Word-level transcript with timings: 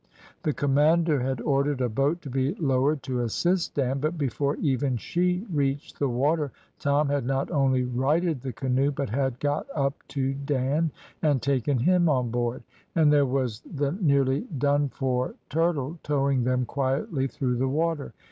"The 0.41 0.51
commander 0.53 1.19
had 1.19 1.41
ordered 1.41 1.79
a 1.79 1.87
boat 1.87 2.23
to 2.23 2.29
be 2.31 2.55
lowered 2.55 3.03
to 3.03 3.19
assist 3.19 3.75
Dan, 3.75 3.99
but 3.99 4.17
before 4.17 4.55
even 4.55 4.97
she 4.97 5.45
reached 5.53 5.99
the 5.99 6.09
water 6.09 6.51
Tom 6.79 7.07
had 7.09 7.23
not 7.23 7.51
only 7.51 7.83
righted 7.83 8.41
the 8.41 8.51
canoe, 8.51 8.89
but 8.89 9.11
had 9.11 9.39
got 9.39 9.67
up 9.75 9.93
to 10.07 10.33
Dan 10.33 10.89
and 11.21 11.39
taken 11.39 11.77
him 11.77 12.09
on 12.09 12.31
board, 12.31 12.63
and 12.95 13.13
there 13.13 13.27
was 13.27 13.59
the 13.61 13.91
nearly 14.01 14.41
done 14.57 14.89
for 14.89 15.35
turtle 15.51 15.99
towing 16.01 16.45
them 16.45 16.65
quietly 16.65 17.27
through 17.27 17.57
the 17.57 17.67
water. 17.69 18.11